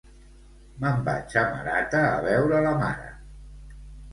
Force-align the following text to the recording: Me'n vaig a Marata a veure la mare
Me'n 0.83 1.03
vaig 1.09 1.35
a 1.41 1.45
Marata 1.51 2.01
a 2.07 2.17
veure 2.27 2.63
la 2.69 2.73
mare 2.81 3.13